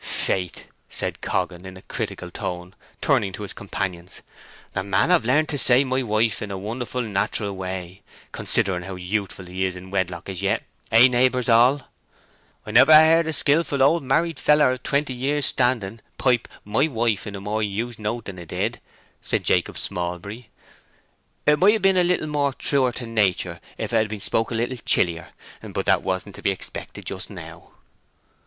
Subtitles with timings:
[0.03, 4.23] "Faith," said Coggan, in a critical tone, turning to his companions,
[4.73, 8.01] "the man hev learnt to say 'my wife' in a wonderful naterel way,
[8.31, 11.83] considering how very youthful he is in wedlock as yet—hey, neighbours all?"
[12.65, 17.27] "I never heerd a skilful old married feller of twenty years' standing pipe 'my wife'
[17.27, 18.81] in a more used note than 'a did,"
[19.21, 20.49] said Jacob Smallbury.
[21.45, 24.55] "It might have been a little more true to nater if't had been spoke a
[24.55, 25.29] little chillier,
[25.61, 27.69] but that wasn't to be expected just now."